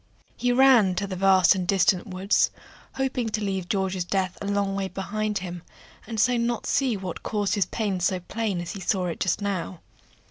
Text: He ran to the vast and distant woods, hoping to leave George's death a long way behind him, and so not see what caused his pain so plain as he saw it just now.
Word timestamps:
He 0.35 0.51
ran 0.51 0.95
to 0.95 1.05
the 1.05 1.15
vast 1.15 1.53
and 1.53 1.67
distant 1.67 2.07
woods, 2.07 2.49
hoping 2.93 3.29
to 3.29 3.43
leave 3.43 3.69
George's 3.69 4.03
death 4.03 4.35
a 4.41 4.47
long 4.47 4.75
way 4.75 4.87
behind 4.87 5.37
him, 5.37 5.61
and 6.07 6.19
so 6.19 6.37
not 6.37 6.65
see 6.65 6.97
what 6.97 7.21
caused 7.21 7.53
his 7.53 7.67
pain 7.67 7.99
so 7.99 8.19
plain 8.19 8.61
as 8.61 8.71
he 8.71 8.79
saw 8.79 9.05
it 9.05 9.19
just 9.19 9.43
now. 9.43 9.79